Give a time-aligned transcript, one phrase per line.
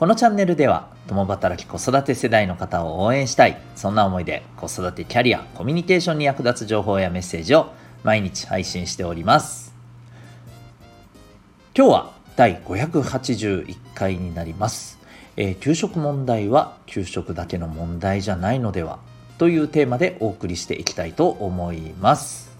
[0.00, 7.70] このチャンネルでは共働き子育て世代の方を応援したいそんな思いで子育てキャリアコミュニケーションに役立つ情報やメッセージを
[8.02, 9.74] 毎日配信しております。
[11.76, 14.98] 今日は第581回になります、
[15.36, 19.00] えー、給食問題は給食だけの問題じゃないのでは
[19.36, 22.56] というテーマでお送りしていきたいと思います。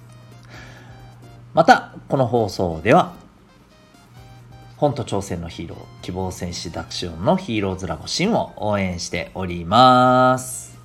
[1.54, 3.14] またこの放送では
[4.80, 10.78] 本と挑戦のヒーロー、希望戦士ダクシオンのヒーローズラボシンを応援しております。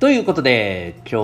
[0.00, 1.14] ということで、今日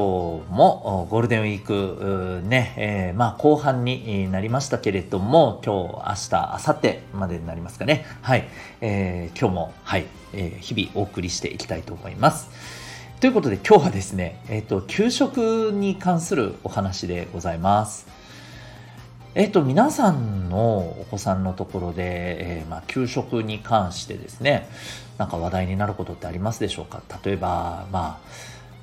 [0.52, 8.04] もゴールデンウィークね、えー、まあ後半になりましたけれども、今日、明日、明後日までになりますかね。
[8.20, 8.46] はい。
[8.82, 12.50] えー、今日も、はい、えー、日々お送りしていきたいと思います。
[13.20, 18.18] ということで今日はですね、えっ、と、給食に関するお話でございます。
[19.34, 24.68] えっと、皆さんのお子さんのところで、えー、まあ、給食に関してですね、
[25.18, 27.02] なんか話題になることってありますでしょうか？
[27.24, 28.20] 例えば、ま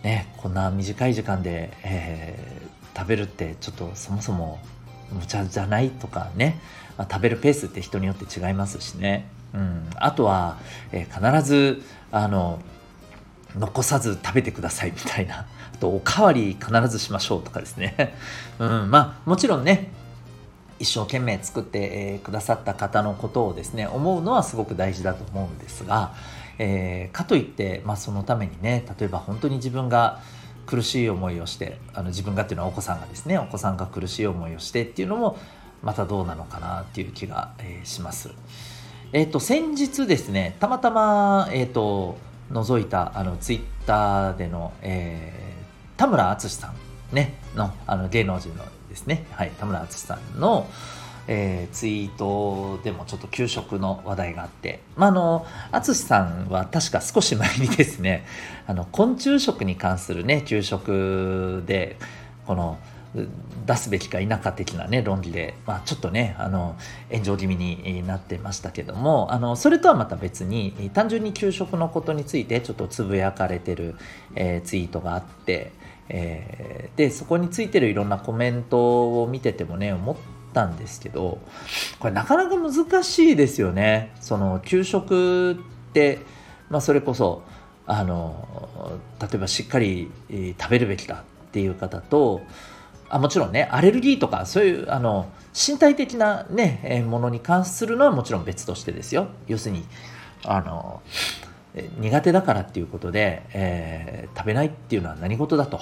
[0.03, 4.59] あ、ね、こんな短い時間で、えー、食べるってちょっとそもそも
[5.11, 6.59] 無茶じゃないとかね、
[6.97, 9.27] まあ、食べるペースって人によって違いますしね。
[9.53, 10.57] うん、あとは、
[10.91, 12.59] えー、必ず、あの、
[13.57, 15.47] 残さず食べてください みたいな。
[15.73, 18.13] あと、おかわり必ずしましょうとかですね。
[18.59, 19.91] うん、まあ、もちろんね、
[20.79, 26.13] 一生懸命作ってくださった方のことをですね思うのはすごく大事だと思うんですが、
[26.59, 30.19] えー、かといって、まあ、そのためにね例えば本当に自分が
[30.65, 35.38] 苦しい思いをしてあの自分がっていうのはお子さんがですねお子さんが苦しい思いをしてっていうのも
[35.83, 38.31] またどうなのかなっていう気が、します。
[39.13, 42.17] えっ、ー、と先日ですねたまたま、えーと、
[42.51, 46.73] 覗いたあのツイッターでの、えー、田村淳さ
[47.11, 50.67] んねのあの芸能人のですね、はい、田村淳さんの、
[51.28, 58.25] えー、ツイートでもちょっと給食の話題があって、まあ、の淳さんは確か少し前にですね
[58.67, 61.97] あの昆虫食に関するね給食で
[62.47, 62.78] この
[63.66, 66.75] 出すべきか否か的なね論理で、まあ、ちょっとねあの
[67.09, 73.95] 炎上気味になってましたけどもあのそれとはまた別に単純に給食のことについてちょっとつぶやかれてる、
[74.35, 75.72] えー、ツイートがあって
[76.09, 80.16] えー、でそこについてるいろんなコメントを見ててもね思っ
[80.53, 81.39] たんですけど
[81.99, 84.13] これなかなか難しいですよね。
[84.21, 85.55] その給食っ
[85.94, 86.19] て、
[86.69, 87.44] まあ、それこそ
[87.88, 90.11] あの例えばしっかり
[90.59, 92.41] 食べるべきだっていう方と
[93.09, 99.27] あもちろんねアレルギーとかそういうあの身体的なねものに関するのはもちろん別としてですよ。
[99.47, 99.85] 要するに
[100.44, 101.01] あの
[102.00, 105.80] 苦手だからっていうことで、えー、食べないっていうのは何事だと、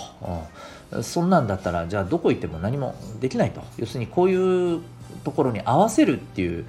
[0.91, 3.61] うん、そんなんだったらじゃあどこ行っても何もできないと。
[3.77, 4.81] 要するにこういう
[5.23, 6.65] ところに合わせるっていう、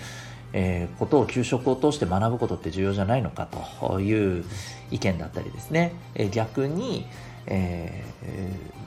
[0.52, 3.48] えー、ことを給食を通して学ぶことって重要じゃないのか
[3.80, 4.44] という
[4.90, 7.06] 意見だったりですね、えー、逆に、
[7.46, 8.04] え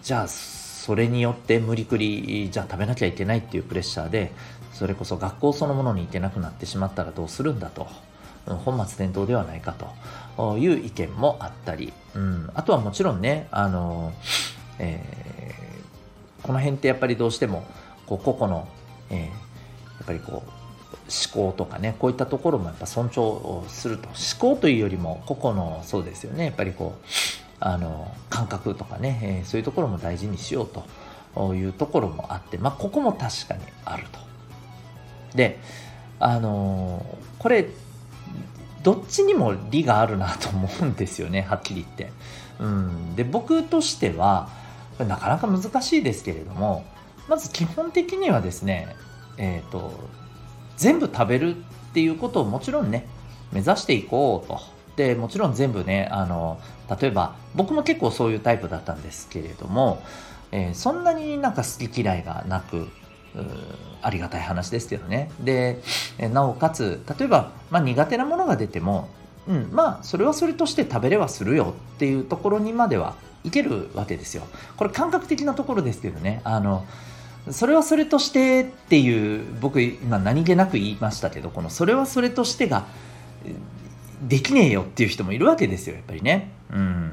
[0.02, 4.31] ー、じゃあそれによって無理くりじゃあ食べなきゃいけないっていうプレッシャーで
[4.72, 7.88] それこそ学校そのものに行けなくなってしまったらどうするんだと。
[8.56, 9.75] 本末転倒ではないか
[10.38, 14.13] という意見もあったり、うん、あとはもちろんね、あの
[14.80, 17.66] えー、この辺ってやっぱりどうしても
[18.06, 18.68] こう個々の、
[19.09, 19.31] えー、や
[20.03, 20.57] っぱりこう
[21.07, 24.07] 思考とかねこういったところもやっぱ尊重すると。
[24.09, 26.46] 思考というよりも個々のそうですよね。
[26.46, 27.06] やっぱりこう
[27.59, 30.69] あの感覚とかね、えー、そういうところも大事にしよう
[31.36, 34.19] というところもあってまあここも確かにあると。
[35.36, 35.59] で
[36.19, 37.06] あの
[37.40, 37.68] これ
[38.88, 42.13] どっちにも利があるなと思うんですよね はっきり言って。
[42.57, 44.48] うん、で僕としては
[44.98, 46.86] なかなか難しいですけれども
[47.28, 48.95] まず基本的にはですね、
[49.38, 49.92] えーと、
[50.78, 51.60] 全部食べるっ
[51.94, 53.06] ていうことをもちろんね
[53.51, 54.62] 目指していこうと。
[54.95, 56.57] でもちろん全部ねあの
[57.00, 60.01] 例えば僕も結構そういうタイプだったんですけれども、
[60.54, 62.88] えー、そんなになんか好き嫌いがなく
[64.01, 65.31] ありがたい話ですけどね。
[65.39, 65.81] で、
[66.31, 69.10] なおかつ、例えば、まあ、苦手なものが出ても、
[69.48, 74.44] うん、まあ、それはそれとして食べれはするよっていうところにまではいけるわけですよ。
[74.75, 76.42] これ感覚的なところですけどね。
[76.44, 76.86] あの、
[77.50, 82.86] それはそれとしてっていう、僕今何気なく言いましたけど、このそれはそれとしてが
[84.22, 86.51] できねえよっていう人もいるわけですよ、やっぱりね。
[86.72, 87.12] うん。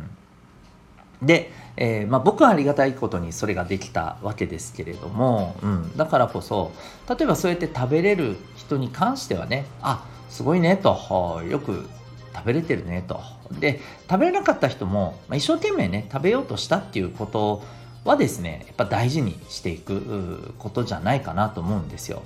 [1.23, 6.73] で、えー、まあ、僕はありがたいことにそれができたわけですけれども、うん、だからこそ
[7.09, 11.87] 例えばそうやって食べれる人に関してはねあすごいねとよく
[12.35, 13.21] 食べれてるねと。
[13.53, 13.81] で
[14.11, 17.63] 食べれなかった人も、まあ、一生懸命ね食べようとしたっていうこと
[18.05, 22.23] はですねやっぱ大事にしていくことじゃないかなと思うんですよ。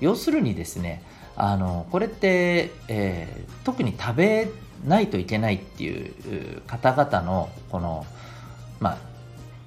[0.00, 1.02] 要するにですね
[1.36, 4.48] あのこれって、えー、特に食べ
[4.84, 8.04] ないといけないっていう方々のこの
[8.82, 8.98] ま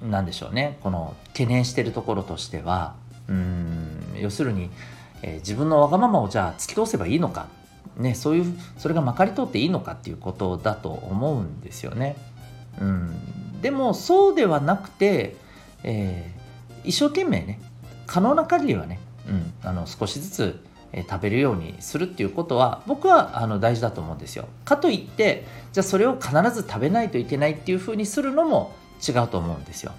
[0.02, 2.94] あなんでしょうねこの懸念してるところとしては
[3.28, 4.70] うん要するに、
[5.22, 7.48] えー、自分のわがままをじゃあ突き通せばいいのか、
[7.96, 12.16] ね、そういうそれがまかり通っていいのかっていうことだと思うんですよね。
[12.78, 15.34] うん、でもそうではなくて、
[15.82, 17.58] えー、一生懸命ね
[18.06, 20.60] 可能な限りはね、うん、あの少しずつ
[20.92, 24.46] え食べるようにするっていうことは僕はあの大事だと思うんですよ。
[24.64, 28.74] かといってじゃあそれを必ず食べないといけないっていうふうにするのも
[29.06, 29.92] 違うと思うんですよ。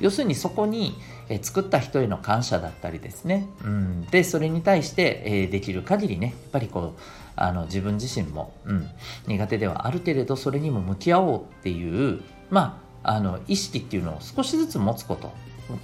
[0.00, 0.94] 要するにそこに、
[1.28, 7.00] え作った人への感謝だったりですね、うん、でそれに対して、えできる限りねやっぱりこう
[7.34, 8.88] あの自分自身も、うん、
[9.26, 12.20] 苦手ではあるけれどそれにも向き合おうっていう
[12.50, 15.32] まああの意識っていうのを少しずつ持つこと。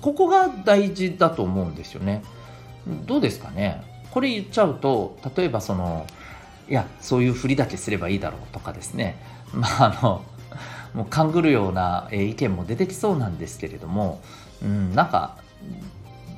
[0.01, 2.23] ここが大事だと思うんですよね。
[3.07, 3.83] どうですかね？
[4.13, 6.07] これ言っちゃうと例えばその
[6.69, 9.17] いやそういうふりだけすればいいだろうとかですね。
[9.53, 10.25] まああの
[10.95, 14.21] もう勘ぐるような意見も出てきそうなんですけれども、
[14.63, 15.37] うん、なんか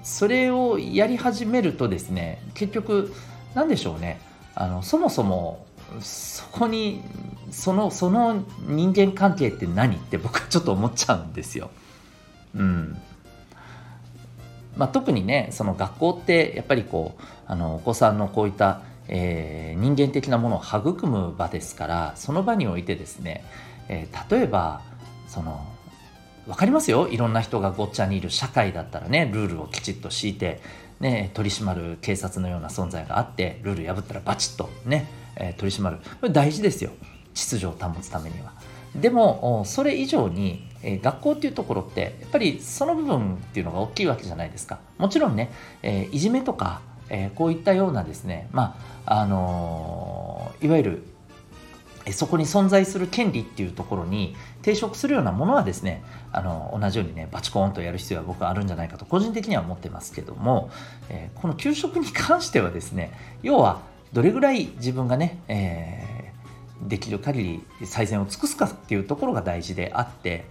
[0.02, 3.12] それをやり始めるとですね結局
[3.54, 4.20] 何でしょうね
[4.54, 5.66] あのそもそも
[6.00, 7.02] そこに
[7.50, 11.70] そのその人間関係って何って僕はちょっと思っちゃうんですよ。
[12.54, 13.00] うん
[14.76, 23.44] まあ、特にねその学校ってやっぱりこうあのお子さんのこういった、えー、人間的なものを育む場ですからその場においてですね、
[23.88, 24.82] えー、例えば
[25.28, 25.64] その
[26.46, 27.08] 分かりますよ？
[27.08, 30.60] いろんな人がごっちゃにいる社会だったらねルールをきちっと敷いて、
[31.00, 35.98] ね、取り締まる警察のような存在があってルール破ったらバチッとね、えー、取り締まる。
[35.98, 36.90] これ大事ですよ。
[37.34, 38.52] 秩序を保つためには。
[38.94, 44.78] でもそれ以上に、え、学校っていうところってやっぱりその部分っていうのが大きいわけじゃないですか。
[44.98, 45.50] もちろんね、
[45.82, 51.06] えー、いじめとか、え、こういったようなですねまああのいわゆる
[52.12, 56.02] そこに存在する権利っていうところに抵触するようなものはですね
[56.32, 60.70] あの同じようにねバチコーンとやる必要は僕はあるんじゃないかと個人的には思ってますけども、
[61.08, 63.12] えこの給食に関してはですね
[63.42, 63.80] 要は
[64.12, 66.32] どれぐらい自分がね、え
[66.82, 67.42] できる限
[67.80, 70.44] り最善を尽くすかっていうところが大事であって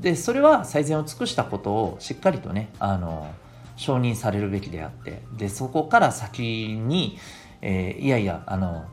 [0.00, 3.32] でそれは最善を尽くしたことをしっかりとねあの
[3.76, 7.18] 承認されるべきであってでそこから先に、
[7.62, 8.84] えー、いやいやあの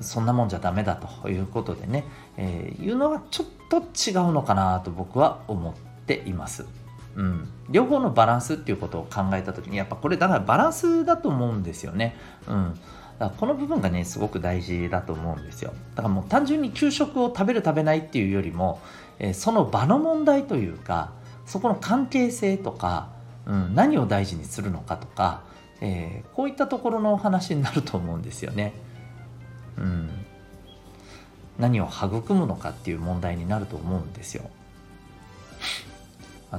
[0.00, 2.04] そんなもんじゃダメだということでね、
[2.36, 5.74] えー、いうのはちょっと違うのかなと僕は思っ
[6.06, 6.66] ています。
[7.16, 12.16] うん、両方のバランスっていうことを考えた時にやっぱこれだからバランスだと思うんですよね。
[12.48, 12.80] うん
[13.18, 18.80] だからこの部分がねすごく大事だと思うんですよだからもう単純に給食を食べる食べないっていうよりも、
[19.18, 21.12] えー、その場の問題というか
[21.46, 23.10] そこの関係性とか、
[23.46, 25.42] うん、何を大事にするのかとか、
[25.80, 28.72] えー、こういったところのお話になると思うんですよね。
[29.78, 30.10] うん、
[31.58, 34.50] 何を育むのかっていう問題になると思うんですよ。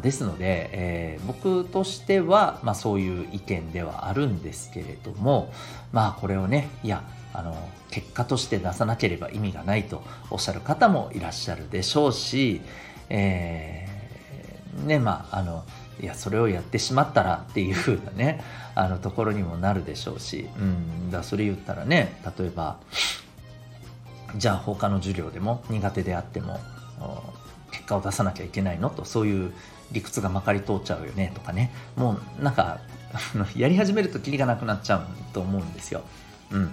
[0.02, 5.54] ですので、えー、僕としては、まあ、そういう意見ではあるんですけれども
[5.94, 7.56] まあこれをねいやあの
[7.92, 10.02] 結果として出さなければ意味がないと
[10.32, 12.62] おっしゃる方もいらっしゃるでしょうし、
[13.10, 15.64] えー、ねまああの
[16.02, 22.78] いやそれをやってしまったらっていうふうなねあのところにもなるでしょうし、うん、だそれ言ったらね例えば
[24.36, 26.60] じゃあ他の授業でも苦手であっても
[27.72, 28.90] 結果を出さなきゃいけないの？
[28.90, 29.54] とそういう
[29.92, 32.80] 理屈がまかり通っちゃうよねとかねもうなんか
[33.56, 36.02] やり始めるとキリがなくなっちゃうと思うんですよ。
[36.52, 36.72] うん、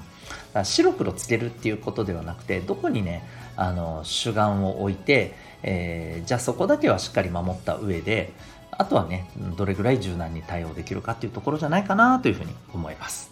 [0.65, 3.23] 白黒つけるっていうことではなくてどこにね
[3.57, 8.33] あの主眼を置いて、えー、じゃあそこだけはしっかり守った上で
[8.71, 13.32] あとはねどれぐらい柔軟に対応できるかっていうところじゃないかなというふうに思います。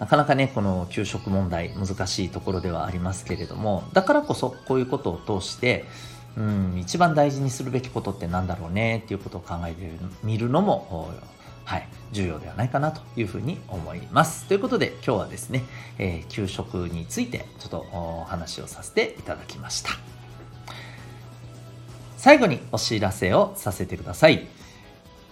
[0.00, 5.84] なかなかねこの給食問題難しいところではありますけれどもだからこそこういうことを通して
[6.36, 9.90] うん、一番大事にするべきことって何だろうねっていうことを考えて
[10.22, 11.10] みるのも、
[11.64, 14.46] はい、重要ではないかなというふうに思います。
[14.46, 15.64] ということで今日はですね、
[15.98, 19.90] えー、給食についてちょっとお話をさせていただきました。
[22.16, 24.46] 最後にお知らせをさせてください。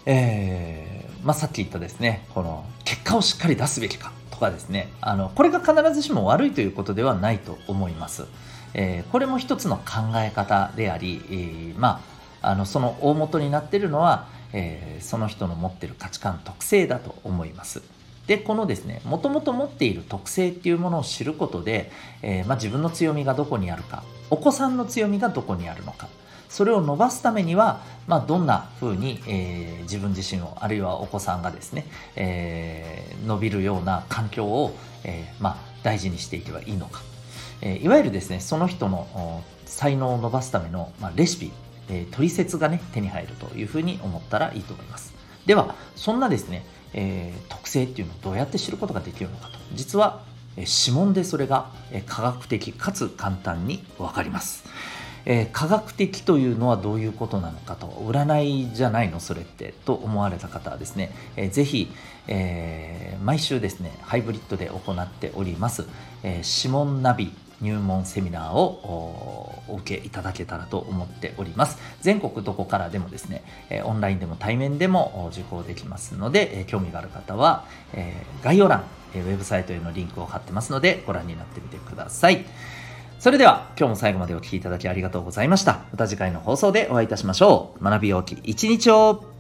[0.07, 8.27] えー、まあ、さっき言ったですね、この結果をしっかり出すべきかとかですね、あのこれが必ずしも悪いということではないと思います。
[8.73, 12.01] えー、これも一つの考え方であり、えー、ま
[12.41, 17.83] ああのその大元になっているのは、えー、その人の持ってる価値観特性だと思います。
[18.29, 21.91] でこのですねもともと持っている特性っていうものを知ることで、
[22.23, 26.09] えー、まあ、自分の強みがどこにあるかお子さんの強みがどこにあるのか
[26.49, 31.87] それを伸ばすためには、まあ、どんな風に、えー、自分自身をあるいはお子さんがですね、
[32.17, 37.03] えー、伸びるような環境を、えまあ、大事にしていけばいいのか、
[37.61, 41.53] えいわゆるですねその人の才能を伸ばすための、まあ、レシピ、
[41.91, 45.15] え取説がね手に入るというふうに思ったらいいと思います。
[45.45, 46.65] ではそんなですね
[46.95, 49.59] えー、特性っていうのをどうやって知ることができるのかと。
[49.75, 50.23] 実は、
[50.57, 54.65] え指紋でそれが、え科学的かつ簡単に分かります、
[55.25, 61.91] えー、科学的というのはどういうことなのかと占いじゃないのそれってと思われた方はですね、えー、ぜひ、
[62.27, 65.87] えー、毎週ですねハイブリッドで行っております、
[66.23, 71.79] えー、指紋ナビ入門セミナーをお受けいただけたらと思っております。
[72.01, 73.43] 全国どこからでもですね、
[73.85, 77.65] オンラインでも対面でも受講できますので、興味がある方は、
[78.43, 78.85] 概要欄、
[79.15, 82.45] ウェブサイトへのリンクを貼ってますので、ご覧になってみてください。
[83.19, 85.81] それでは、今日も最後までお聴きいただきありがとうございました。
[85.91, 87.85] また次回の放送でお会いいたしましょう。
[87.85, 89.38] 学び大きい一日を